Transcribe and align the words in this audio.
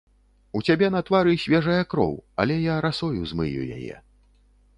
У 0.59 0.61
цябе 0.69 0.87
на 0.95 1.01
твары 1.09 1.33
свежая 1.43 1.83
кроў, 1.91 2.15
але 2.45 2.57
я 2.65 2.75
расою 2.87 3.21
змыю 3.35 3.61
яе. 3.79 3.95